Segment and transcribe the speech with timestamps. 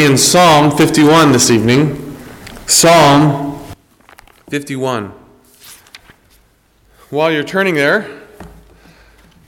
[0.00, 2.16] in Psalm 51 this evening.
[2.66, 3.62] Psalm
[4.48, 5.12] 51.
[7.10, 8.22] While you're turning there,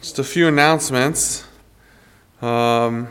[0.03, 1.47] just a few announcements.
[2.43, 3.09] Um,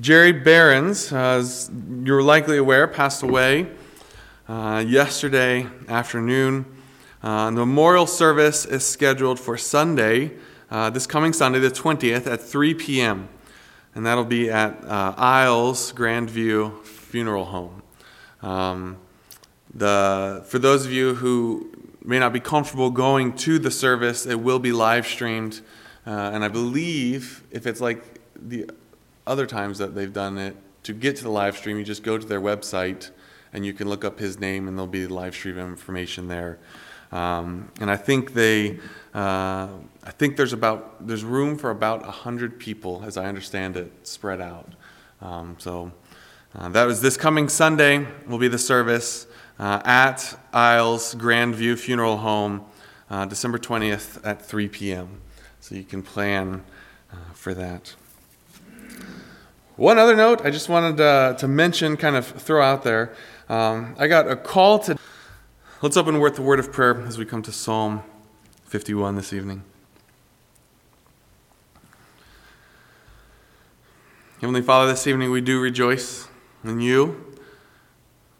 [0.00, 1.70] Jerry Behrens, as
[2.02, 3.68] you're likely aware, passed away
[4.48, 6.71] uh, yesterday afternoon.
[7.22, 10.32] Uh, the memorial service is scheduled for Sunday,
[10.72, 13.28] uh, this coming Sunday, the 20th, at 3 p.m.,
[13.94, 17.82] and that'll be at uh, Iles Grandview Funeral Home.
[18.42, 18.96] Um,
[19.72, 21.70] the, for those of you who
[22.02, 25.60] may not be comfortable going to the service, it will be live streamed,
[26.04, 28.02] uh, and I believe if it's like
[28.34, 28.68] the
[29.28, 32.18] other times that they've done it, to get to the live stream, you just go
[32.18, 33.12] to their website
[33.52, 36.58] and you can look up his name, and there'll be live stream information there.
[37.12, 38.78] Um, and I think they,
[39.14, 39.68] uh,
[40.02, 44.40] I think there's about there's room for about hundred people, as I understand it, spread
[44.40, 44.72] out.
[45.20, 45.92] Um, so
[46.58, 48.06] uh, that was this coming Sunday.
[48.26, 49.26] Will be the service
[49.58, 52.64] uh, at Iles Grandview Funeral Home,
[53.10, 55.20] uh, December twentieth at three p.m.
[55.60, 56.64] So you can plan
[57.12, 57.94] uh, for that.
[59.76, 63.14] One other note I just wanted uh, to mention, kind of throw out there.
[63.50, 64.96] Um, I got a call to.
[65.82, 68.04] Let's open with the word of prayer as we come to Psalm
[68.66, 69.64] 51 this evening.
[74.40, 76.28] Heavenly Father, this evening we do rejoice
[76.62, 77.34] in you,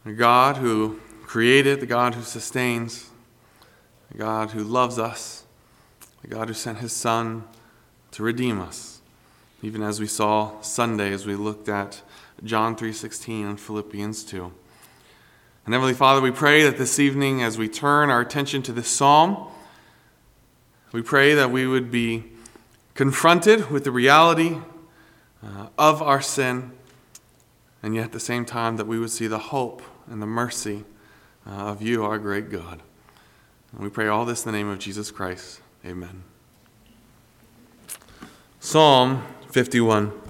[0.04, 3.10] the God who created, the God who sustains,
[4.12, 5.42] the God who loves us,
[6.20, 7.42] the God who sent his Son
[8.12, 9.00] to redeem us.
[9.62, 12.02] Even as we saw Sunday as we looked at
[12.44, 14.52] John 3:16 and Philippians 2.
[15.64, 18.88] And Heavenly Father, we pray that this evening as we turn our attention to this
[18.88, 19.48] psalm,
[20.92, 22.24] we pray that we would be
[22.94, 24.58] confronted with the reality
[25.42, 26.72] uh, of our sin,
[27.80, 30.84] and yet at the same time that we would see the hope and the mercy
[31.46, 32.82] uh, of you, our great God.
[33.72, 35.60] And we pray all this in the name of Jesus Christ.
[35.86, 36.24] Amen.
[38.58, 40.21] Psalm 51.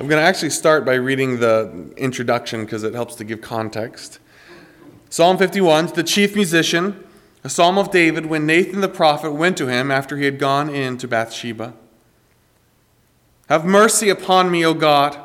[0.00, 4.18] I'm going to actually start by reading the introduction because it helps to give context.
[5.08, 7.06] Psalm 51 the chief musician,
[7.44, 10.68] a psalm of David when Nathan the prophet went to him after he had gone
[10.68, 11.74] in to Bathsheba.
[13.48, 15.16] Have mercy upon me, O God,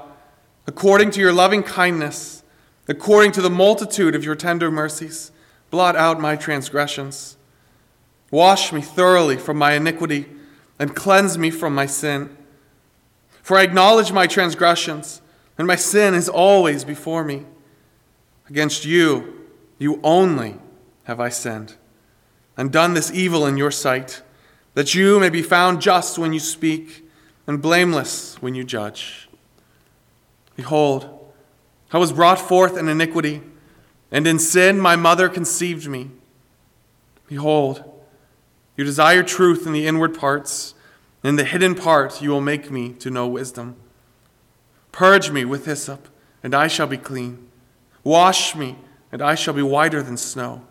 [0.67, 2.43] according to your loving kindness,
[2.87, 5.31] according to the multitude of your tender mercies.
[5.71, 7.37] Blot out my transgressions.
[8.29, 10.27] Wash me thoroughly from my iniquity
[10.77, 12.37] and cleanse me from my sin.
[13.49, 15.23] For I acknowledge my transgressions,
[15.57, 17.47] and my sin is always before me.
[18.47, 19.47] Against you,
[19.79, 20.59] you only
[21.05, 21.73] have I sinned,
[22.55, 24.21] and done this evil in your sight,
[24.75, 27.09] that you may be found just when you speak
[27.47, 29.27] and blameless when you judge.
[30.55, 31.09] Behold,
[31.91, 33.41] I was brought forth in iniquity,
[34.11, 36.11] and in sin my mother conceived me.
[37.25, 37.83] Behold,
[38.77, 40.75] you desire truth in the inward parts.
[41.23, 43.75] In the hidden part you will make me to know wisdom.
[44.91, 46.07] Purge me with hyssop,
[46.41, 47.47] and I shall be clean.
[48.03, 48.77] Wash me,
[49.11, 50.63] and I shall be whiter than snow.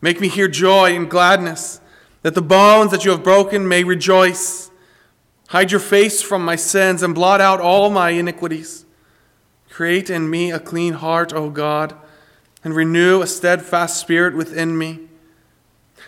[0.00, 1.80] Make me hear joy and gladness,
[2.22, 4.70] that the bones that you have broken may rejoice.
[5.48, 8.84] Hide your face from my sins and blot out all my iniquities.
[9.70, 11.94] Create in me a clean heart, O God,
[12.62, 15.00] and renew a steadfast spirit within me.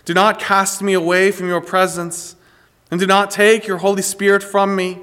[0.05, 2.36] Do not cast me away from your presence,
[2.91, 4.99] and do not take your Holy Spirit from me.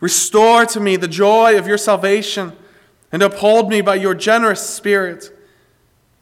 [0.00, 2.52] Restore to me the joy of your salvation,
[3.10, 5.32] and uphold me by your generous spirit.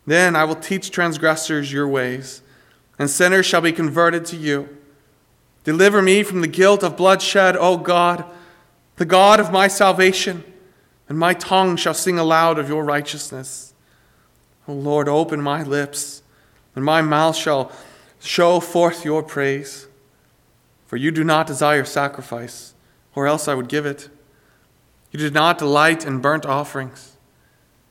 [0.07, 2.43] Then I will teach transgressors your ways,
[2.99, 4.69] and sinners shall be converted to you.
[5.65, 8.25] Deliver me from the guilt of bloodshed, O God,
[8.97, 10.45] the God of my salvation,
[11.09, 13.75] and my tongue shall sing aloud of your righteousness.
[14.69, 16.23] O Lord, open my lips,
[16.75, 17.73] and my mouth shall
[18.21, 19.86] show forth your praise.
[20.87, 22.75] For you do not desire sacrifice,
[23.15, 24.09] or else I would give it.
[25.11, 27.17] You do not delight in burnt offerings.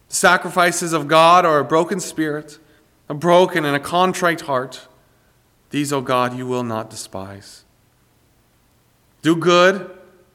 [0.10, 2.60] The sacrifices of God are a broken spirit,
[3.10, 4.88] a broken and a contrite heart.
[5.72, 7.66] These, O God, you will not despise.
[9.22, 9.92] Do good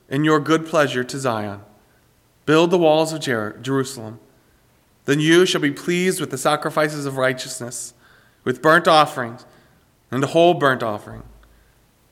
[0.09, 1.61] in your good pleasure to Zion.
[2.45, 4.19] Build the walls of Jer- Jerusalem.
[5.05, 7.95] Then you shall be pleased with the sacrifices of righteousness,
[8.45, 9.47] with burnt offerings
[10.11, 11.23] and a whole burnt offering.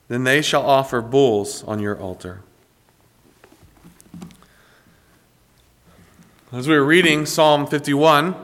[0.08, 2.43] Then they shall offer bulls on your altar.
[6.50, 8.37] As we were reading Psalm 51, it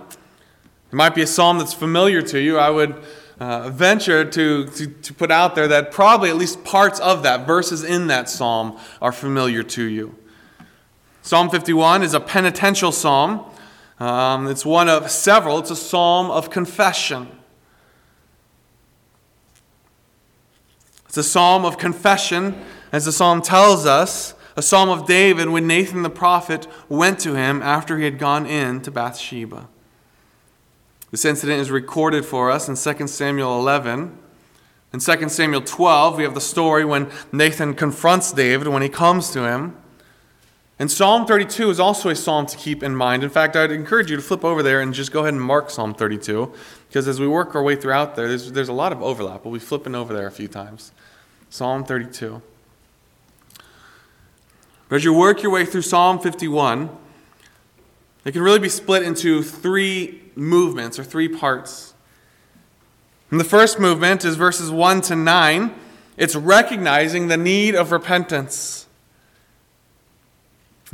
[0.93, 2.59] might be a psalm that's familiar to you.
[2.59, 3.03] I would
[3.41, 7.47] uh, venture to, to, to put out there that probably at least parts of that,
[7.47, 10.15] verses in that psalm, are familiar to you.
[11.23, 13.51] Psalm 51 is a penitential psalm.
[13.99, 17.29] Um, it's one of several, it's a psalm of confession.
[21.15, 25.65] It's a psalm of confession, as the psalm tells us, a psalm of David when
[25.65, 29.69] Nathan the prophet went to him after he had gone in to Bathsheba.
[31.13, 34.19] This incident is recorded for us in 2 Samuel 11.
[34.93, 39.31] In 2 Samuel 12, we have the story when Nathan confronts David when he comes
[39.31, 39.77] to him.
[40.79, 43.23] And Psalm 32 is also a psalm to keep in mind.
[43.23, 45.71] In fact, I'd encourage you to flip over there and just go ahead and mark
[45.71, 46.53] Psalm 32,
[46.89, 49.45] because as we work our way throughout there, there's, there's a lot of overlap.
[49.45, 50.91] We'll be flipping over there a few times.
[51.49, 52.43] Psalm 32.
[54.89, 56.91] But as you work your way through Psalm 51,
[58.25, 61.95] it can really be split into three movements or three parts.
[63.31, 65.75] And the first movement is verses 1 to 9.
[66.17, 68.84] It's recognizing the need of repentance.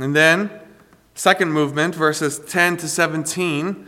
[0.01, 0.49] And then,
[1.13, 3.87] second movement, verses 10 to 17,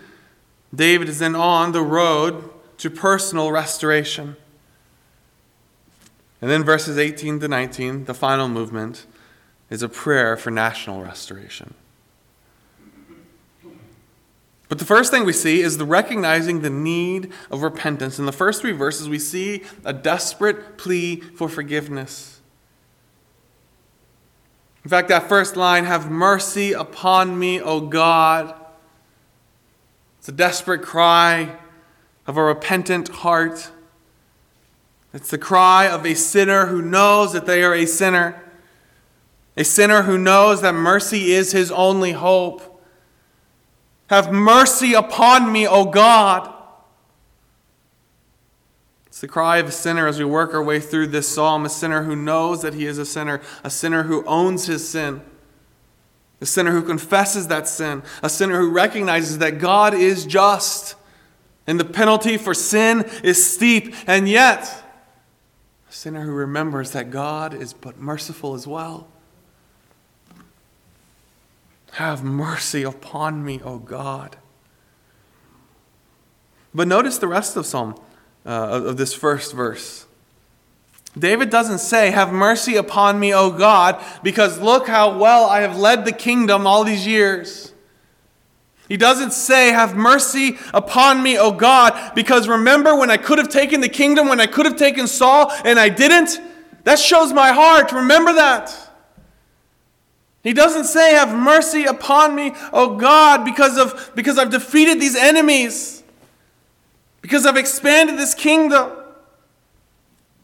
[0.74, 4.36] David is then on the road to personal restoration.
[6.42, 9.06] And then, verses 18 to 19, the final movement,
[9.70, 11.74] is a prayer for national restoration.
[14.70, 18.18] But the first thing we see is the recognizing the need of repentance.
[18.18, 22.33] In the first three verses, we see a desperate plea for forgiveness.
[24.84, 28.54] In fact, that first line, have mercy upon me, O God.
[30.20, 31.58] It's a desperate cry
[32.28, 33.72] of a repentant heart.
[35.14, 38.44] It's the cry of a sinner who knows that they are a sinner,
[39.56, 42.82] a sinner who knows that mercy is his only hope.
[44.08, 46.53] Have mercy upon me, O God.
[49.14, 51.70] It's the cry of a sinner as we work our way through this psalm, a
[51.70, 55.22] sinner who knows that he is a sinner, a sinner who owns his sin,
[56.42, 60.96] a sinner who confesses that sin, a sinner who recognizes that God is just
[61.68, 64.84] and the penalty for sin is steep, and yet
[65.88, 69.08] a sinner who remembers that God is but merciful as well.
[71.92, 74.38] Have mercy upon me, O God.
[76.74, 77.96] But notice the rest of Psalm,
[78.46, 80.06] uh, of this first verse.
[81.18, 85.78] David doesn't say, Have mercy upon me, O God, because look how well I have
[85.78, 87.72] led the kingdom all these years.
[88.90, 93.50] He doesn't say, Have mercy upon me, O God, because remember when I could have
[93.50, 96.40] taken the kingdom, when I could have taken Saul, and I didn't?
[96.84, 97.92] That shows my heart.
[97.92, 98.76] Remember that.
[100.44, 105.16] He doesn't say, Have mercy upon me, O God, because, of, because I've defeated these
[105.16, 106.03] enemies,
[107.24, 108.92] because I've expanded this kingdom.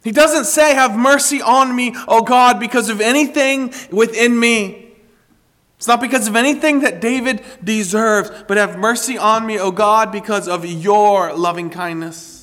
[0.04, 4.88] He doesn't say, Have mercy on me, O God, because of anything within me.
[5.78, 10.12] It's not because of anything that David deserves, but have mercy on me, O God,
[10.12, 12.40] because of your loving kindness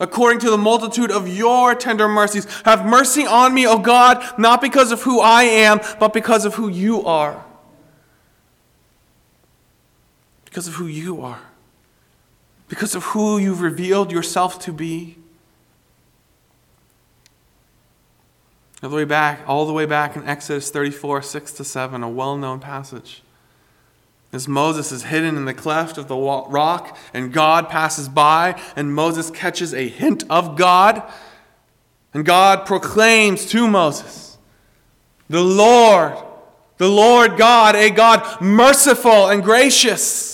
[0.00, 2.46] according to the multitude of your tender mercies.
[2.64, 6.54] Have mercy on me, O God, not because of who I am, but because of
[6.54, 7.44] who you are.
[10.44, 11.40] Because of who you are.
[12.74, 15.16] Because of who you've revealed yourself to be.
[18.82, 22.08] All the way back, all the way back in Exodus 34, 6 to 7, a
[22.08, 23.22] well known passage.
[24.32, 28.92] As Moses is hidden in the cleft of the rock, and God passes by, and
[28.92, 31.00] Moses catches a hint of God,
[32.12, 34.36] and God proclaims to Moses,
[35.30, 36.18] The Lord,
[36.78, 40.33] the Lord God, a God merciful and gracious.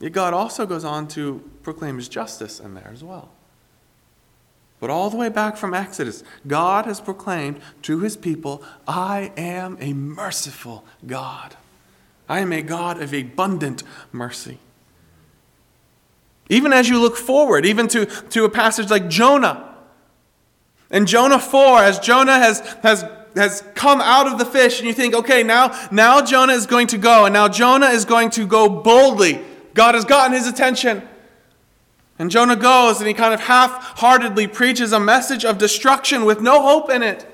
[0.00, 3.28] Yet God also goes on to proclaim his justice in there as well.
[4.80, 9.76] But all the way back from Exodus, God has proclaimed to his people, I am
[9.78, 11.54] a merciful God.
[12.30, 14.58] I am a God of abundant mercy.
[16.48, 19.74] Even as you look forward, even to, to a passage like Jonah.
[20.90, 23.04] In Jonah 4, as Jonah has, has,
[23.36, 26.86] has come out of the fish, and you think, okay, now, now Jonah is going
[26.88, 29.44] to go, and now Jonah is going to go boldly.
[29.74, 31.02] God has gotten his attention.
[32.18, 36.40] And Jonah goes and he kind of half heartedly preaches a message of destruction with
[36.40, 37.26] no hope in it.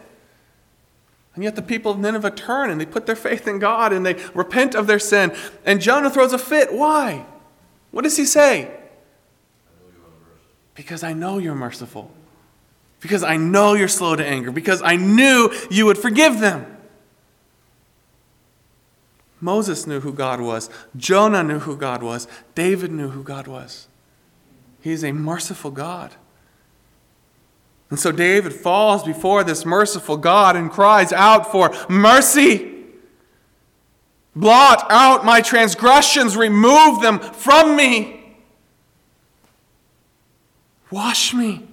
[1.34, 4.06] And yet the people of Nineveh turn and they put their faith in God and
[4.06, 5.34] they repent of their sin.
[5.64, 6.72] And Jonah throws a fit.
[6.72, 7.26] Why?
[7.90, 8.70] What does he say?
[10.74, 12.10] Because I know you're merciful.
[13.00, 14.52] Because I know you're slow to anger.
[14.52, 16.75] Because I knew you would forgive them.
[19.40, 20.70] Moses knew who God was.
[20.96, 22.26] Jonah knew who God was.
[22.54, 23.88] David knew who God was.
[24.80, 26.14] He is a merciful God.
[27.90, 32.72] And so David falls before this merciful God and cries out for mercy.
[34.34, 38.36] Blot out my transgressions, remove them from me.
[40.90, 41.66] Wash me.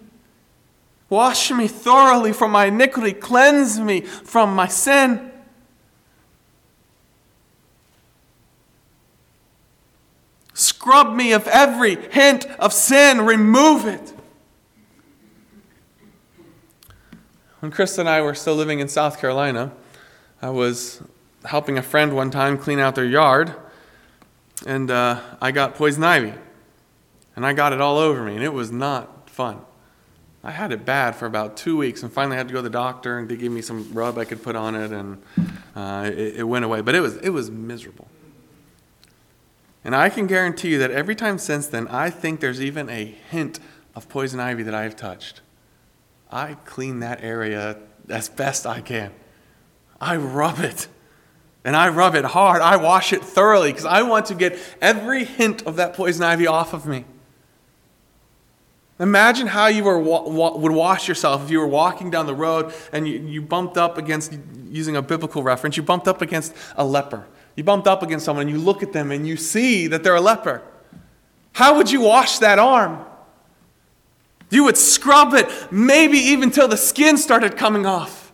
[1.10, 5.33] Wash me thoroughly from my iniquity, cleanse me from my sin.
[10.84, 14.13] Scrub me of every hint of sin, remove it.
[17.62, 19.72] When Chris and I were still living in South Carolina,
[20.42, 21.02] I was
[21.46, 23.56] helping a friend one time clean out their yard,
[24.66, 26.34] and uh, I got poison ivy.
[27.38, 29.62] And I got it all over me, and it was not fun.
[30.44, 32.63] I had it bad for about two weeks, and finally I had to go to
[32.63, 35.24] the doctor, and they gave me some rub I could put on it, and
[35.78, 36.82] uh, it, it went away.
[36.82, 38.10] But it was, it was miserable.
[39.84, 43.06] And I can guarantee you that every time since then, I think there's even a
[43.06, 43.60] hint
[43.96, 45.42] of poison ivy that I've touched.
[46.32, 47.78] I clean that area
[48.10, 49.12] as best I can.
[50.00, 50.88] I rub it.
[51.66, 52.62] And I rub it hard.
[52.62, 56.48] I wash it thoroughly because I want to get every hint of that poison ivy
[56.48, 57.06] off of me.
[59.00, 63.08] Imagine how you were, would wash yourself if you were walking down the road and
[63.08, 64.38] you, you bumped up against,
[64.70, 67.25] using a biblical reference, you bumped up against a leper.
[67.55, 70.15] You bumped up against someone and you look at them and you see that they're
[70.15, 70.62] a leper.
[71.53, 73.05] How would you wash that arm?
[74.50, 78.31] You would scrub it, maybe even till the skin started coming off,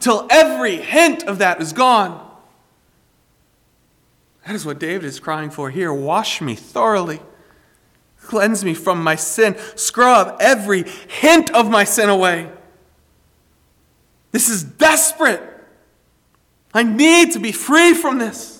[0.00, 2.28] till every hint of that is gone.
[4.46, 5.92] That is what David is crying for here.
[5.92, 7.20] Wash me thoroughly.
[8.20, 9.56] Cleanse me from my sin.
[9.76, 12.50] Scrub every hint of my sin away.
[14.32, 15.42] This is desperate.
[16.74, 18.51] I need to be free from this.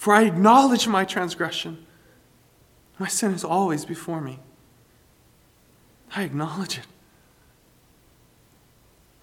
[0.00, 1.84] For I acknowledge my transgression.
[2.98, 4.38] My sin is always before me.
[6.16, 6.86] I acknowledge it.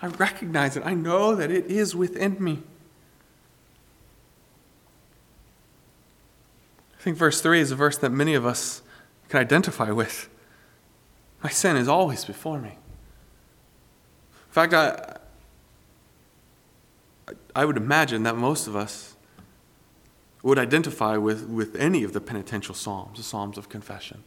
[0.04, 0.84] I recognize it.
[0.86, 2.62] I know that it is within me.
[7.00, 8.84] I think verse 3 is a verse that many of us
[9.30, 10.30] can identify with.
[11.44, 12.70] My sin is always before me.
[12.70, 15.18] In fact, I,
[17.56, 19.16] I would imagine that most of us
[20.48, 24.24] would identify with, with any of the penitential psalms, the psalms of confession.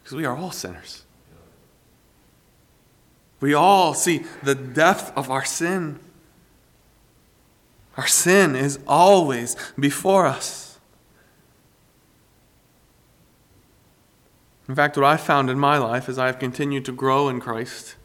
[0.00, 1.02] Because we are all sinners.
[3.40, 5.98] We all see the depth of our sin.
[7.96, 10.78] Our sin is always before us.
[14.68, 17.96] In fact, what I've found in my life as I've continued to grow in Christ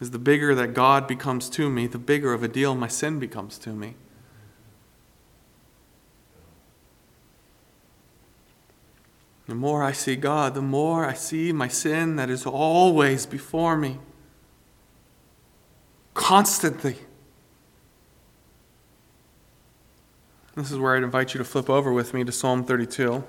[0.00, 3.18] is the bigger that God becomes to me, the bigger of a deal my sin
[3.18, 3.96] becomes to me.
[9.52, 13.76] The more I see God, the more I see my sin that is always before
[13.76, 13.98] me.
[16.14, 16.96] Constantly.
[20.56, 23.22] This is where I'd invite you to flip over with me to Psalm 32.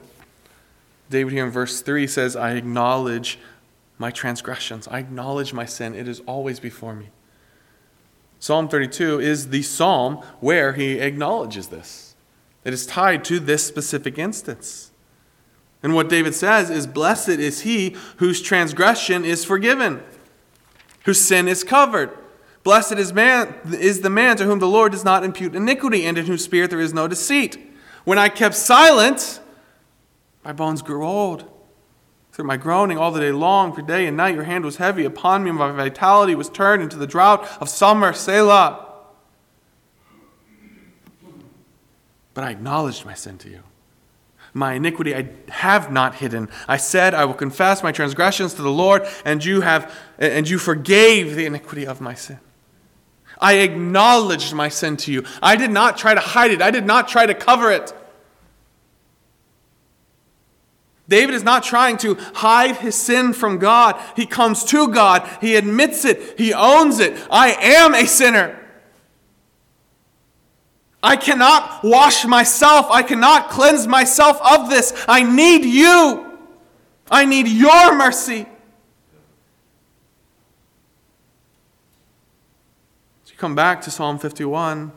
[1.10, 3.38] David here in verse 3 says, I acknowledge
[3.98, 4.88] my transgressions.
[4.88, 5.94] I acknowledge my sin.
[5.94, 7.10] It is always before me.
[8.40, 12.16] Psalm 32 is the psalm where he acknowledges this.
[12.64, 14.92] It is tied to this specific instance.
[15.84, 20.02] And what David says is Blessed is he whose transgression is forgiven,
[21.04, 22.18] whose sin is covered.
[22.64, 26.18] Blessed is, man, is the man to whom the Lord does not impute iniquity, and
[26.18, 27.58] in whose spirit there is no deceit.
[28.06, 29.42] When I kept silent,
[30.46, 31.50] my bones grew old.
[32.32, 35.04] Through my groaning all the day long, for day and night, your hand was heavy
[35.04, 38.14] upon me, and my vitality was turned into the drought of summer.
[38.14, 38.88] Selah.
[42.34, 43.64] But I acknowledged my sin to you
[44.54, 46.50] my iniquity I have not hidden.
[46.68, 50.60] I said, I will confess my transgressions to the Lord, and you have and you
[50.60, 52.40] forgave the iniquity of my sin.
[53.40, 55.26] I acknowledged my sin to you.
[55.42, 56.62] I did not try to hide it.
[56.62, 57.94] I did not try to cover it.
[61.10, 64.00] David is not trying to hide his sin from God.
[64.16, 65.30] He comes to God.
[65.42, 66.40] He admits it.
[66.40, 67.22] He owns it.
[67.30, 68.63] I am a sinner.
[71.04, 72.88] I cannot wash myself.
[72.90, 74.94] I cannot cleanse myself of this.
[75.06, 76.40] I need you.
[77.12, 78.44] I need your mercy.
[83.26, 84.94] So you come back to Psalm 51.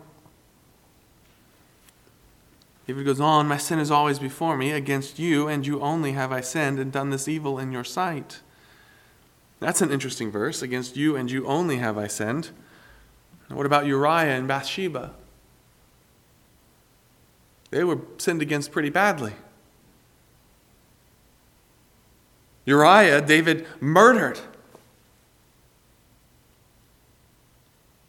[2.86, 4.70] David goes on, My sin is always before me.
[4.70, 8.42] Against you and you only have I sinned and done this evil in your sight.
[9.58, 10.62] That's an interesting verse.
[10.62, 12.50] Against you and you only have I sinned.
[13.48, 15.12] What about Uriah and Bathsheba?
[17.70, 19.32] They were sinned against pretty badly.
[22.64, 24.40] Uriah, David murdered.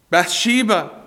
[0.10, 1.04] Bathsheba,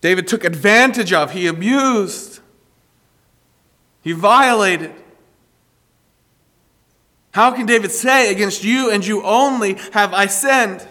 [0.00, 2.40] David took advantage of, he abused,
[4.02, 4.92] he violated.
[7.30, 10.86] How can David say, Against you and you only have I sinned?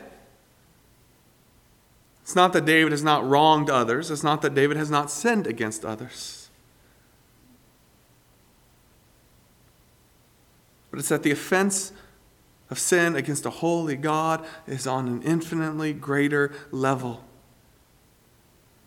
[2.33, 5.45] It's not that David has not wronged others, it's not that David has not sinned
[5.45, 6.49] against others.
[10.89, 11.91] But it's that the offense
[12.71, 17.23] of sin against a holy God is on an infinitely greater level.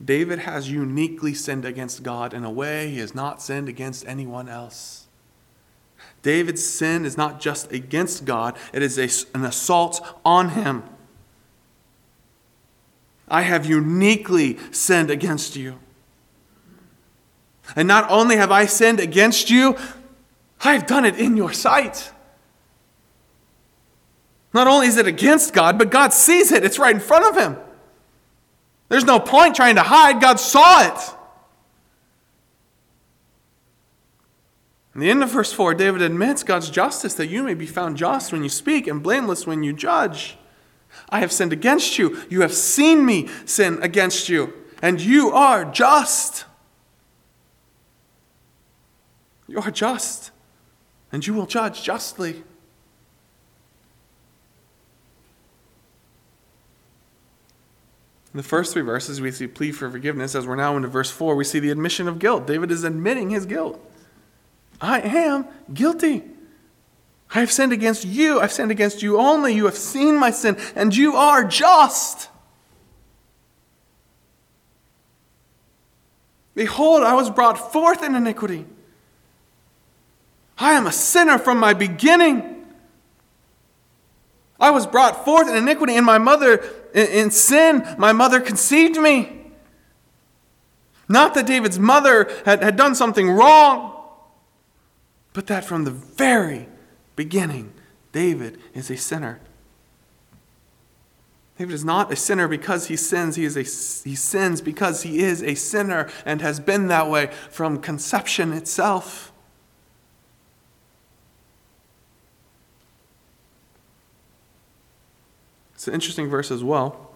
[0.04, 4.48] David has uniquely sinned against God in a way he has not sinned against anyone
[4.48, 5.06] else.
[6.22, 10.82] David's sin is not just against God, it is a, an assault on him.
[13.28, 15.78] I have uniquely sinned against you.
[17.74, 19.76] And not only have I sinned against you,
[20.62, 22.12] I've done it in your sight.
[24.54, 26.64] Not only is it against God, but God sees it.
[26.64, 27.58] It's right in front of him.
[28.88, 30.20] There's no point trying to hide.
[30.20, 31.16] God saw it.
[34.94, 37.98] In the end of verse 4, David admits God's justice that you may be found
[37.98, 40.38] just when you speak and blameless when you judge.
[41.08, 42.22] I have sinned against you.
[42.28, 46.44] You have seen me sin against you, and you are just.
[49.48, 50.32] You are just,
[51.12, 52.42] and you will judge justly.
[58.36, 60.34] In the first three verses, we see plea for forgiveness.
[60.34, 62.46] As we're now into verse 4, we see the admission of guilt.
[62.46, 63.80] David is admitting his guilt.
[64.78, 66.22] I am guilty.
[67.34, 68.40] I have sinned against you.
[68.40, 69.54] I've sinned against you only.
[69.54, 72.28] You have seen my sin, and you are just.
[76.54, 78.64] Behold, I was brought forth in iniquity.
[80.58, 82.64] I am a sinner from my beginning.
[84.58, 89.32] I was brought forth in iniquity, and my mother, in sin, my mother conceived me.
[91.08, 93.92] Not that David's mother had, had done something wrong,
[95.34, 96.68] but that from the very
[97.16, 97.72] beginning,
[98.12, 99.40] David is a sinner.
[101.58, 103.36] David is not a sinner because he sins.
[103.36, 103.62] He, is a,
[104.08, 109.32] he sins because he is a sinner and has been that way from conception itself.
[115.74, 117.10] It's an interesting verse as well.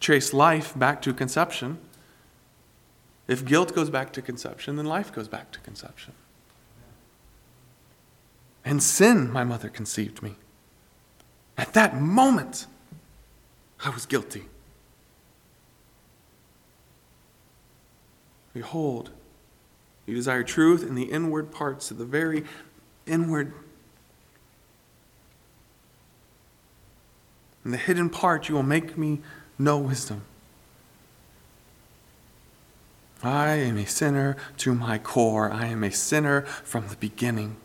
[0.00, 1.78] Trace life back to conception.
[3.26, 6.12] If guilt goes back to conception, then life goes back to conception.
[8.64, 10.36] And sin, my mother conceived me.
[11.56, 12.66] At that moment,
[13.84, 14.44] I was guilty.
[18.52, 19.10] Behold,
[20.06, 22.44] you desire truth in the inward parts, of the very
[23.06, 23.52] inward.
[27.64, 29.20] In the hidden part, you will make me
[29.58, 30.22] know wisdom.
[33.22, 35.50] I am a sinner to my core.
[35.50, 37.56] I am a sinner from the beginning.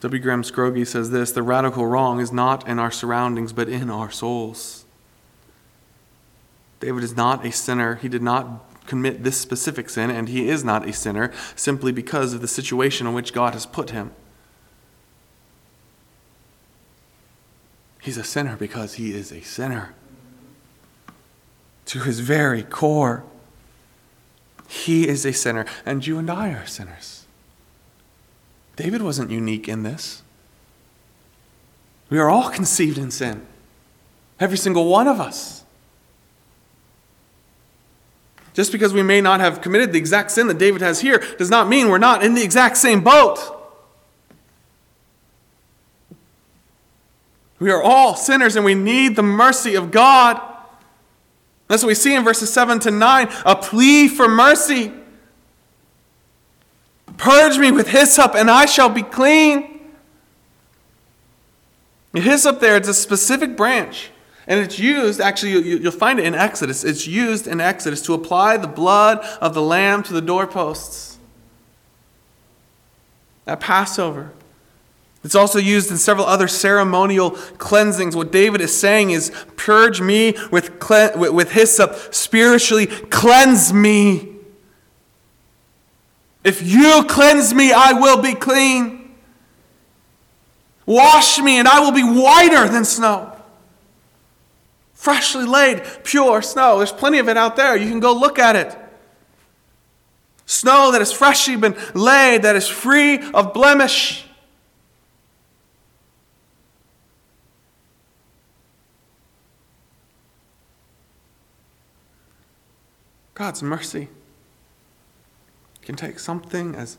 [0.00, 0.20] W.
[0.20, 4.10] Graham Scroggie says this The radical wrong is not in our surroundings, but in our
[4.10, 4.84] souls.
[6.80, 7.94] David is not a sinner.
[7.94, 12.34] He did not commit this specific sin, and he is not a sinner simply because
[12.34, 14.10] of the situation in which God has put him.
[18.04, 19.94] He's a sinner because he is a sinner.
[21.86, 23.24] To his very core,
[24.68, 27.24] he is a sinner, and you and I are sinners.
[28.76, 30.22] David wasn't unique in this.
[32.10, 33.46] We are all conceived in sin,
[34.38, 35.64] every single one of us.
[38.52, 41.48] Just because we may not have committed the exact sin that David has here does
[41.48, 43.63] not mean we're not in the exact same boat.
[47.64, 50.38] We are all sinners and we need the mercy of God.
[51.66, 54.92] That's what we see in verses 7 to 9 a plea for mercy.
[57.16, 59.80] Purge me with hyssop and I shall be clean.
[62.12, 64.10] Hyssop there, it's a specific branch.
[64.46, 66.84] And it's used, actually, you'll find it in Exodus.
[66.84, 71.16] It's used in Exodus to apply the blood of the lamb to the doorposts.
[73.46, 74.32] At Passover.
[75.24, 78.14] It's also used in several other ceremonial cleansings.
[78.14, 80.70] What David is saying is, purge me with,
[81.16, 84.36] with hyssop, spiritually cleanse me.
[86.44, 89.14] If you cleanse me, I will be clean.
[90.84, 93.32] Wash me, and I will be whiter than snow.
[94.92, 96.76] Freshly laid, pure snow.
[96.76, 97.74] There's plenty of it out there.
[97.74, 98.76] You can go look at it.
[100.44, 104.26] Snow that has freshly been laid, that is free of blemish.
[113.34, 114.08] God's mercy
[115.82, 116.96] can take something as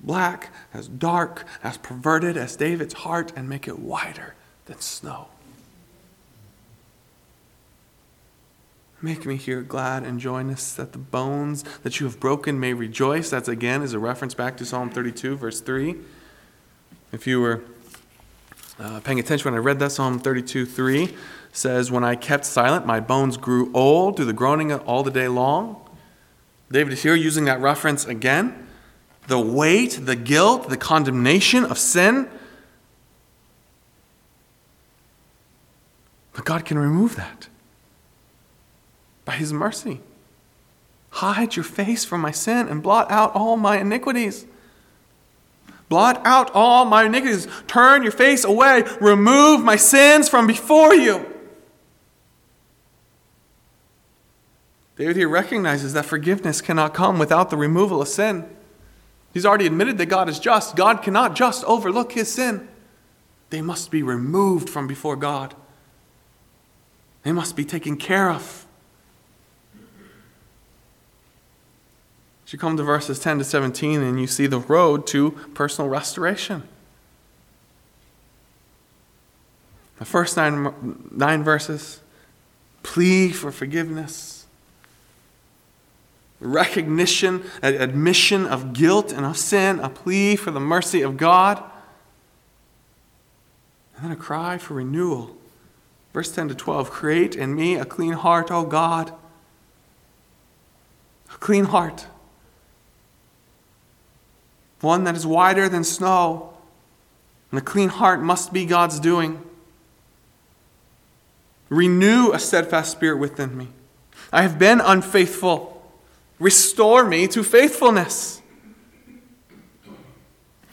[0.00, 4.34] black, as dark, as perverted as David's heart and make it whiter
[4.66, 5.28] than snow.
[9.00, 13.28] Make me hear glad and joyous that the bones that you have broken may rejoice.
[13.28, 15.96] That's again is a reference back to Psalm 32, verse 3.
[17.12, 17.62] If you were
[18.78, 21.14] uh, paying attention when I read that, Psalm 32, 3
[21.54, 25.28] says, When I kept silent, my bones grew old through the groaning all the day
[25.28, 25.80] long.
[26.70, 28.66] David is here using that reference again.
[29.28, 32.28] The weight, the guilt, the condemnation of sin.
[36.34, 37.48] But God can remove that
[39.24, 40.00] by his mercy.
[41.10, 44.44] Hide your face from my sin and blot out all my iniquities.
[45.88, 47.46] Blot out all my iniquities.
[47.68, 48.82] Turn your face away.
[49.00, 51.33] Remove my sins from before you.
[54.96, 58.48] David here recognizes that forgiveness cannot come without the removal of sin.
[59.32, 60.76] He's already admitted that God is just.
[60.76, 62.68] God cannot just overlook his sin.
[63.50, 65.54] They must be removed from before God,
[67.22, 68.64] they must be taken care of.
[72.54, 76.62] You come to verses 10 to 17 and you see the road to personal restoration.
[79.98, 82.00] The first nine, nine verses
[82.84, 84.33] plea for forgiveness,
[86.40, 91.62] recognition, admission of guilt and of sin, a plea for the mercy of God,
[93.96, 95.36] and then a cry for renewal.
[96.12, 99.12] Verse 10 to 12 Create in me a clean heart, O God.
[101.32, 102.06] A clean heart
[104.84, 106.52] one that is whiter than snow.
[107.50, 109.42] And a clean heart must be God's doing.
[111.68, 113.68] Renew a steadfast spirit within me.
[114.32, 115.73] I have been unfaithful.
[116.44, 118.42] Restore me to faithfulness.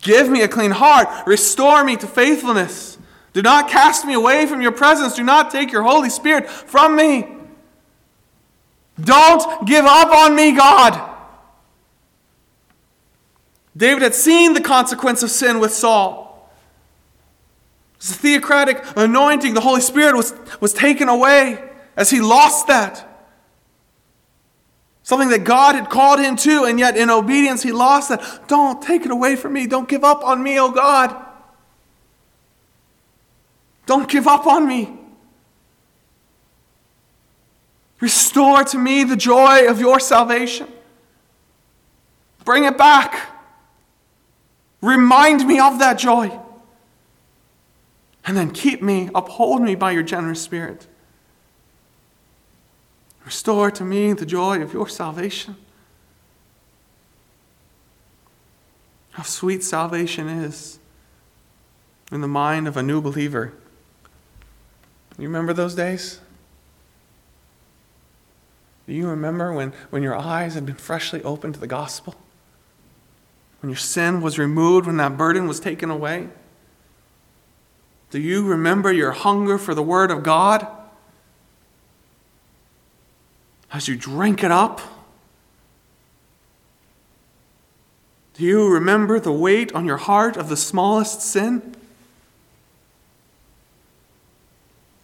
[0.01, 1.07] Give me a clean heart.
[1.25, 2.97] Restore me to faithfulness.
[3.31, 5.15] Do not cast me away from your presence.
[5.15, 7.25] Do not take your Holy Spirit from me.
[8.99, 11.09] Don't give up on me, God.
[13.77, 16.51] David had seen the consequence of sin with Saul.
[17.99, 21.63] The theocratic anointing, the Holy Spirit was, was taken away
[21.95, 23.07] as he lost that.
[25.03, 28.47] Something that God had called him to, and yet in obedience he lost that.
[28.47, 29.67] Don't take it away from me.
[29.67, 31.15] Don't give up on me, oh God.
[33.85, 34.97] Don't give up on me.
[37.99, 40.67] Restore to me the joy of your salvation.
[42.45, 43.29] Bring it back.
[44.81, 46.39] Remind me of that joy.
[48.25, 50.87] And then keep me, uphold me by your generous spirit.
[53.31, 55.55] Restore to me the joy of your salvation.
[59.11, 60.79] How sweet salvation is
[62.11, 63.53] in the mind of a new believer.
[65.17, 66.19] You remember those days?
[68.85, 72.15] Do you remember when, when your eyes had been freshly opened to the gospel?
[73.61, 76.27] when your sin was removed, when that burden was taken away?
[78.09, 80.67] Do you remember your hunger for the Word of God?
[83.73, 84.81] As you drink it up?
[88.33, 91.75] Do you remember the weight on your heart of the smallest sin?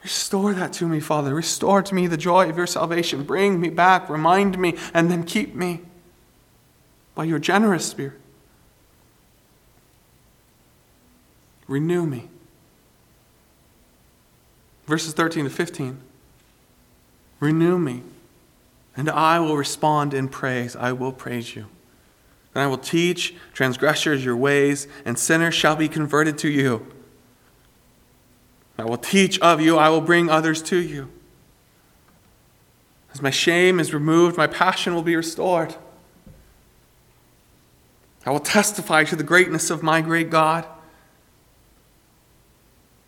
[0.04, 1.34] Restore that to me, Father.
[1.34, 3.24] Restore to me the joy of your salvation.
[3.24, 5.82] Bring me back, remind me, and then keep me
[7.14, 8.20] by your generous Spirit.
[11.68, 12.30] Renew me.
[14.86, 16.00] Verses 13 to 15.
[17.42, 18.04] Renew me,
[18.98, 20.76] and I will respond in praise.
[20.76, 21.68] I will praise you.
[22.56, 26.88] And I will teach transgressors your ways, and sinners shall be converted to you.
[28.80, 31.10] I will teach of you, I will bring others to you.
[33.14, 35.76] As my shame is removed, my passion will be restored.
[38.26, 40.66] I will testify to the greatness of my great God.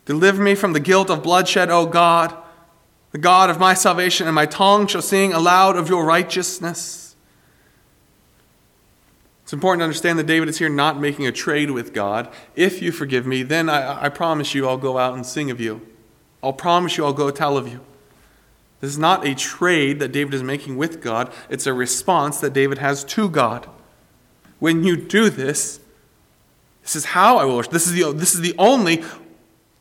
[0.06, 2.36] Deliver me from the guilt of bloodshed, O God,
[3.12, 7.16] the God of my salvation, and my tongue shall sing aloud of your righteousness.
[9.42, 12.32] It's important to understand that David is here not making a trade with God.
[12.54, 15.60] If you forgive me, then I, I promise you I'll go out and sing of
[15.60, 15.84] you.
[16.40, 17.80] I'll promise you I'll go tell of you.
[18.80, 22.52] This is not a trade that David is making with God, it's a response that
[22.52, 23.68] David has to God.
[24.60, 25.80] When you do this,
[26.82, 27.72] this is how I will worship.
[27.72, 29.02] This is the, this is the only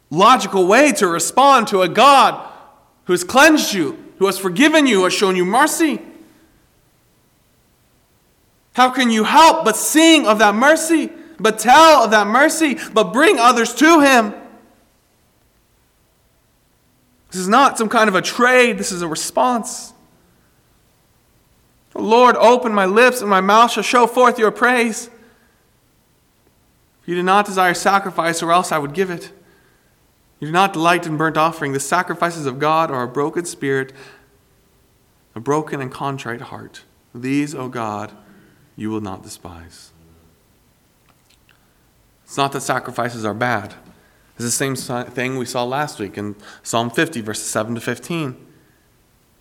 [0.09, 2.49] logical way to respond to a God
[3.09, 5.99] who has cleansed you, who has forgiven you, who has shown you mercy.
[8.73, 13.11] How can you help but sing of that mercy, but tell of that mercy, but
[13.11, 14.35] bring others to Him?
[17.31, 19.91] This is not some kind of a trade, this is a response.
[21.95, 25.09] Oh, Lord, open my lips, and my mouth shall show forth your praise.
[27.07, 29.31] You do not desire sacrifice, or else I would give it.
[30.39, 31.73] You do not delight in burnt offering.
[31.73, 33.91] The sacrifices of God are a broken spirit,
[35.35, 36.83] a broken and contrite heart.
[37.13, 38.11] These, O God,
[38.75, 39.91] you will not despise.
[42.23, 43.73] It's not that sacrifices are bad.
[44.35, 48.45] It's the same thing we saw last week in Psalm 50, verses 7 to 15.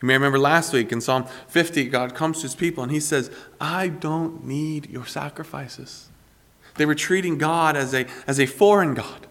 [0.00, 2.98] You may remember last week in Psalm 50, God comes to his people and he
[2.98, 3.30] says,
[3.60, 6.08] I don't need your sacrifices.
[6.76, 9.26] They were treating God as a, as a foreign God.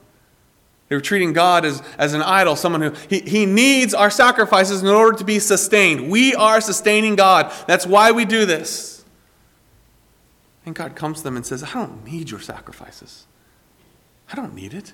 [0.89, 4.82] They were treating God as, as an idol, someone who he, he needs our sacrifices
[4.82, 6.10] in order to be sustained.
[6.10, 7.52] We are sustaining God.
[7.67, 9.04] That's why we do this.
[10.65, 13.26] And God comes to them and says, I don't need your sacrifices.
[14.32, 14.93] I don't need it.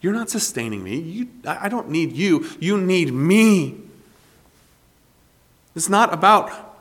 [0.00, 0.98] You're not sustaining me.
[0.98, 2.46] You, I don't need you.
[2.60, 3.80] You need me.
[5.74, 6.76] It's not about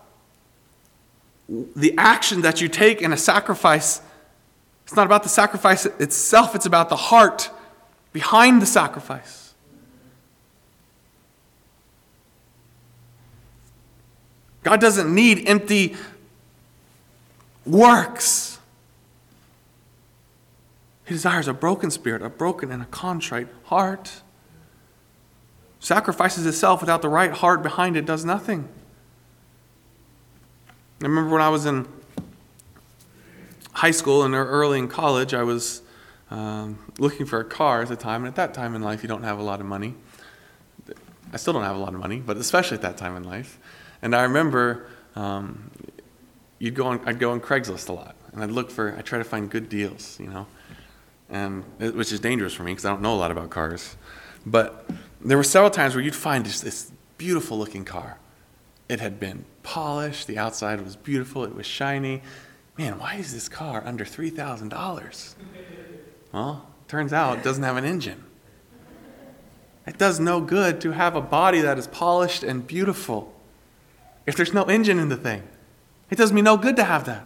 [1.48, 4.02] the action that you take in a sacrifice.
[4.84, 7.52] It's not about the sacrifice itself, it's about the heart
[8.18, 9.54] behind the sacrifice.
[14.64, 15.96] God doesn't need empty
[17.64, 18.58] works.
[21.06, 24.24] He desires a broken spirit, a broken and a contrite heart.
[25.80, 28.68] Sacrifices itself without the right heart behind it does nothing.
[31.02, 31.88] I remember when I was in
[33.74, 35.84] high school and early in college, I was
[36.30, 38.22] um, looking for a car at the time.
[38.22, 39.96] And at that time in life, you don't have a lot of money.
[41.34, 43.60] I still don't have a lot of money, but especially at that time in life.
[44.02, 45.72] And I remember um,
[46.60, 49.18] you'd go on, I'd go on Craigslist a lot, and I'd look for, I try
[49.18, 50.48] to find good deals, you know
[51.30, 53.96] and which is dangerous for me because I don't know a lot about cars.
[54.46, 54.90] But
[55.22, 58.18] there were several times where you'd find just this beautiful looking car.
[58.88, 62.22] It had been polished, the outside was beautiful, it was shiny.
[62.78, 65.36] Man, why is this car under $3,000?
[66.38, 68.24] Well, turns out it doesn't have an engine.
[69.88, 73.34] It does no good to have a body that is polished and beautiful
[74.28, 75.42] if there's no engine in the thing.
[76.12, 77.26] It does me no good to have that.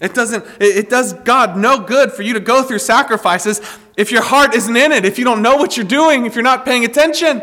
[0.00, 3.60] It doesn't, it does God no good for you to go through sacrifices
[3.94, 6.42] if your heart isn't in it, if you don't know what you're doing, if you're
[6.42, 7.42] not paying attention.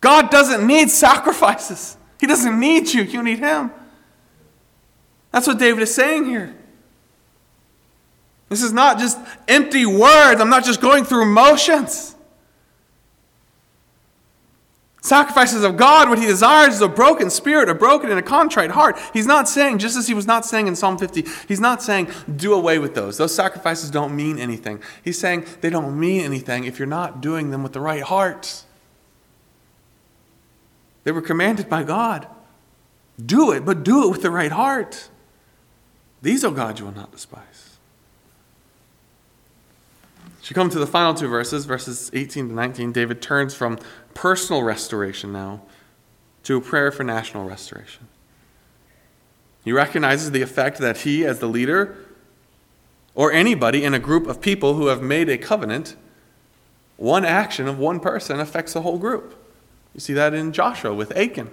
[0.00, 1.98] God doesn't need sacrifices.
[2.18, 3.70] He doesn't need you, you need Him.
[5.32, 6.54] That's what David is saying here.
[8.48, 9.18] This is not just
[9.48, 10.40] empty words.
[10.40, 12.14] I'm not just going through motions.
[15.00, 18.70] Sacrifices of God, what he desires is a broken spirit, a broken and a contrite
[18.70, 18.96] heart.
[19.12, 22.08] He's not saying, just as he was not saying in Psalm 50, he's not saying,
[22.36, 23.16] do away with those.
[23.16, 24.80] Those sacrifices don't mean anything.
[25.02, 28.62] He's saying they don't mean anything if you're not doing them with the right heart.
[31.02, 32.28] They were commanded by God.
[33.24, 35.08] Do it, but do it with the right heart.
[36.22, 37.76] These, O God, you will not despise.
[40.40, 43.78] As you come to the final two verses, verses 18 to 19, David turns from
[44.14, 45.62] personal restoration now
[46.44, 48.08] to a prayer for national restoration.
[49.64, 51.96] He recognizes the effect that he, as the leader,
[53.14, 55.96] or anybody in a group of people who have made a covenant,
[56.96, 59.34] one action of one person affects the whole group.
[59.94, 61.50] You see that in Joshua with Achan.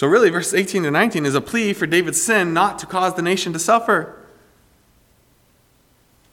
[0.00, 3.16] So, really, verses 18 to 19 is a plea for David's sin not to cause
[3.16, 4.16] the nation to suffer.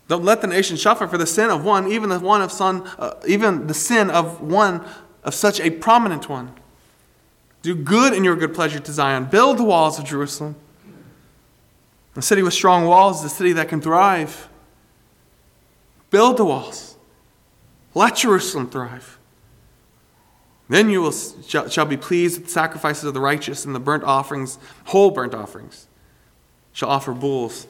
[0.07, 2.89] Don't let the nation suffer for the sin of one, even the one of son,
[2.97, 4.85] uh, even the sin of one
[5.25, 6.53] of such a prominent one.
[7.61, 9.25] Do good in your good pleasure to Zion.
[9.25, 10.55] Build the walls of Jerusalem.
[12.15, 14.47] A city with strong walls is a city that can thrive.
[16.09, 16.95] Build the walls.
[17.93, 19.16] Let Jerusalem thrive.
[20.69, 24.03] Then you will, shall be pleased with the sacrifices of the righteous and the burnt
[24.03, 25.87] offerings, whole burnt offerings.
[26.73, 27.67] Shall offer bulls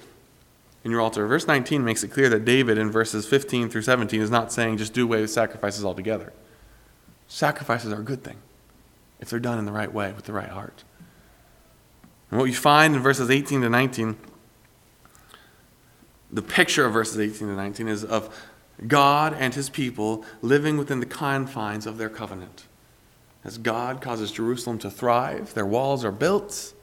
[0.84, 1.28] in your altar.
[1.28, 4.78] Verse 19 makes it clear that David, in verses 15 through 17, is not saying
[4.78, 6.34] just do away with sacrifices altogether.
[7.28, 8.38] Sacrifices are a good thing
[9.20, 10.84] if they're done in the right way, with the right heart.
[12.30, 14.18] And what you find in verses 18 to 19,
[16.32, 18.36] the picture of verses 18 to 19 is of
[18.86, 22.67] God and his people living within the confines of their covenant.
[23.43, 26.73] As God causes Jerusalem to thrive, their walls are built,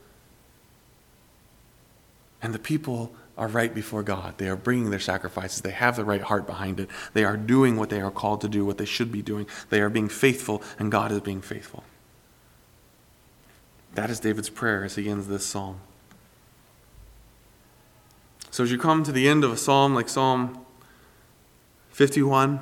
[2.40, 4.38] and the people are right before God.
[4.38, 5.60] They are bringing their sacrifices.
[5.60, 6.88] They have the right heart behind it.
[7.12, 9.46] They are doing what they are called to do, what they should be doing.
[9.70, 11.82] They are being faithful, and God is being faithful.
[13.94, 15.80] That is David's prayer as he ends this psalm.
[18.50, 20.64] So, as you come to the end of a psalm like Psalm
[21.90, 22.60] 51,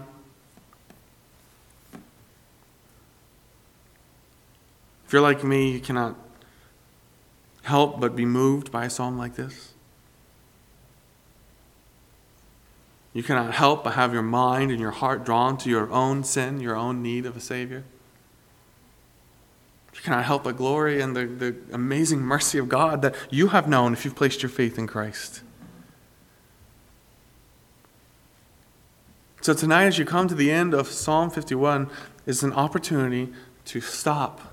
[5.13, 6.17] if you're like me, you cannot
[7.65, 9.75] help but be moved by a psalm like this.
[13.13, 16.61] You cannot help but have your mind and your heart drawn to your own sin,
[16.61, 17.85] your own need of a Savior.
[19.95, 23.69] You cannot help but glory in the, the amazing mercy of God that you have
[23.69, 25.43] known if you've placed your faith in Christ.
[29.43, 31.91] So, tonight, as you come to the end of Psalm 51,
[32.25, 33.31] is an opportunity
[33.67, 34.52] to stop,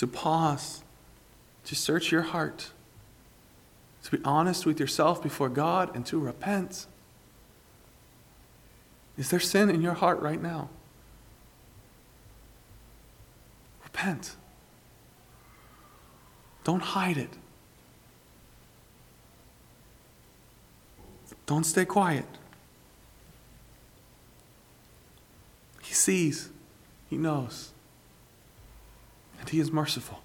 [0.00, 0.82] to pause,
[1.66, 2.70] to search your heart
[4.04, 6.86] to be honest with yourself before God and to repent.
[9.18, 10.70] Is there sin in your heart right now?
[13.84, 14.36] Repent.
[16.64, 17.36] Don't hide it.
[21.44, 22.24] Don't stay quiet.
[25.82, 26.48] He sees,
[27.10, 27.72] He knows,
[29.40, 30.20] and He is merciful.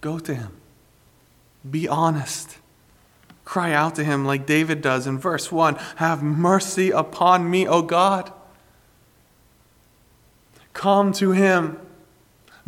[0.00, 0.50] Go to Him.
[1.68, 2.58] Be honest.
[3.46, 7.80] Cry out to him like David does in verse 1 Have mercy upon me, O
[7.80, 8.32] God.
[10.72, 11.78] Come to him.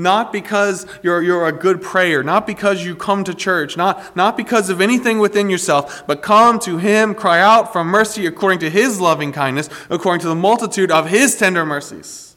[0.01, 4.37] Not because you're, you're a good prayer, not because you come to church, not, not
[4.37, 8.71] because of anything within yourself, but come to him, cry out for mercy according to
[8.71, 12.28] his loving kindness, according to the multitude of his tender mercies.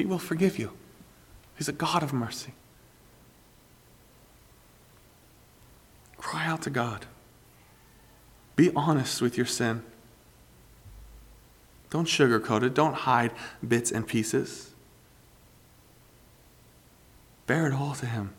[0.00, 0.72] He will forgive you.
[1.58, 2.54] He's a God of mercy.
[6.16, 7.04] Cry out to God.
[8.56, 9.82] Be honest with your sin.
[11.90, 12.72] Don't sugarcoat it.
[12.72, 13.32] Don't hide
[13.66, 14.70] bits and pieces.
[17.46, 18.32] Bear it all to Him.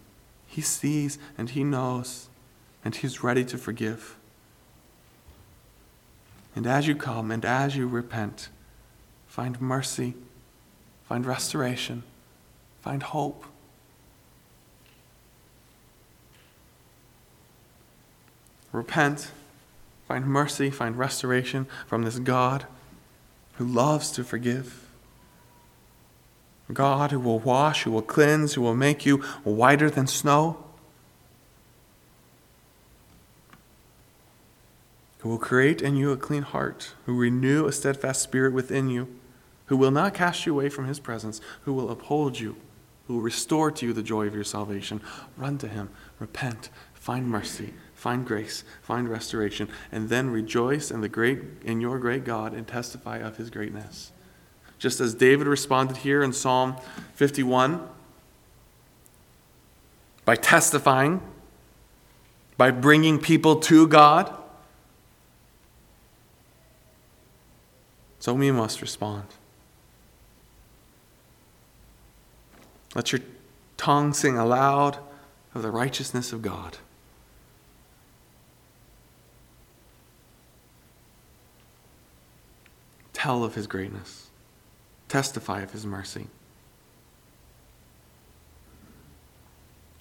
[0.48, 2.28] He sees and He knows,
[2.84, 4.18] and He's ready to forgive.
[6.56, 8.50] And as you come and as you repent,
[9.28, 10.16] find mercy,
[11.12, 12.04] find restoration,
[12.80, 13.44] find hope.
[18.72, 19.30] Repent,
[20.08, 22.66] find mercy, find restoration from this God
[23.56, 24.88] who loves to forgive.
[26.72, 30.64] God who will wash, who will cleanse, who will make you whiter than snow.
[35.20, 39.10] Who will create in you a clean heart, who renew a steadfast spirit within you,
[39.72, 42.58] who will not cast you away from his presence, who will uphold you,
[43.08, 45.00] who will restore to you the joy of your salvation.
[45.38, 51.08] Run to him, repent, find mercy, find grace, find restoration, and then rejoice in the
[51.08, 54.12] great in your great God and testify of his greatness.
[54.78, 56.76] Just as David responded here in Psalm
[57.14, 57.88] 51
[60.26, 61.22] by testifying,
[62.58, 64.36] by bringing people to God,
[68.20, 69.28] so we must respond.
[72.96, 73.22] Let your
[73.78, 74.98] tongue sing aloud
[75.56, 76.78] of the righteousness of God.
[83.22, 84.32] tell of his greatness,
[85.08, 86.26] testify of his mercy,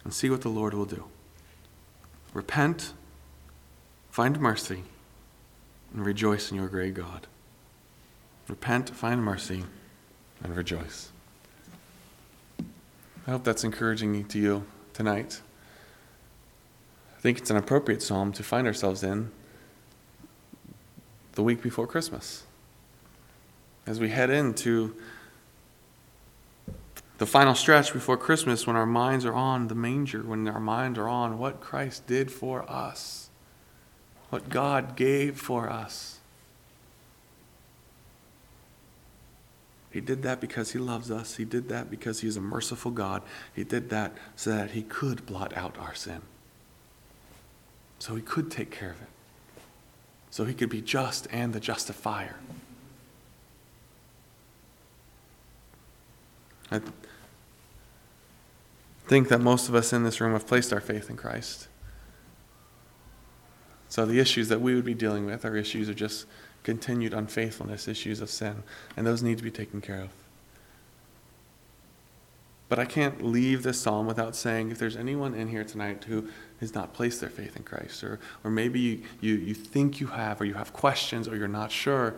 [0.04, 1.04] and see what the Lord will do.
[2.32, 2.94] Repent,
[4.08, 4.84] find mercy,
[5.92, 7.26] and rejoice in your great God.
[8.48, 9.64] Repent, find mercy,
[10.42, 11.12] and rejoice.
[13.26, 14.64] I hope that's encouraging to you
[14.94, 15.40] tonight.
[17.16, 19.30] I think it's an appropriate psalm to find ourselves in
[21.32, 22.44] the week before Christmas
[23.86, 24.94] as we head into
[27.18, 30.98] the final stretch before Christmas when our minds are on the manger, when our minds
[30.98, 33.28] are on what Christ did for us,
[34.30, 36.19] what God gave for us.
[39.90, 41.36] He did that because He loves us.
[41.36, 43.22] He did that because He is a merciful God.
[43.54, 46.22] He did that so that He could blot out our sin.
[47.98, 49.08] So He could take care of it.
[50.30, 52.36] So He could be just and the justifier.
[56.70, 56.80] I
[59.08, 61.66] think that most of us in this room have placed our faith in Christ.
[63.88, 66.26] So the issues that we would be dealing with are issues of just
[66.62, 68.62] continued unfaithfulness, issues of sin,
[68.96, 70.10] and those need to be taken care of.
[72.68, 76.28] But I can't leave this psalm without saying if there's anyone in here tonight who
[76.60, 80.06] has not placed their faith in Christ, or, or maybe you, you, you think you
[80.06, 82.14] have, or you have questions, or you're not sure,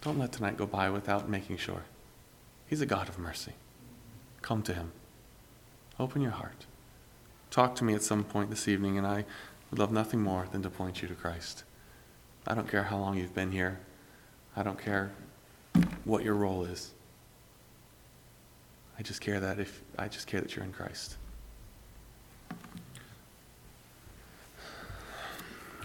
[0.00, 1.82] don't let tonight go by without making sure.
[2.66, 3.52] He's a God of mercy.
[4.40, 4.92] Come to Him.
[6.00, 6.64] Open your heart.
[7.50, 9.26] Talk to me at some point this evening, and I
[9.70, 11.64] would love nothing more than to point you to Christ.
[12.50, 13.78] I don't care how long you've been here,
[14.56, 15.10] I don't care
[16.04, 16.92] what your role is.
[18.98, 21.18] I just care that if I just care that you're in Christ.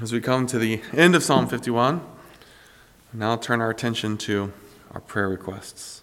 [0.02, 2.02] As we come to the end of Psalm 51,
[3.12, 4.54] now turn our attention to
[4.92, 6.03] our prayer requests.